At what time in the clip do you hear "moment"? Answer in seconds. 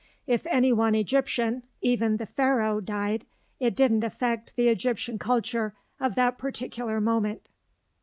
6.99-7.47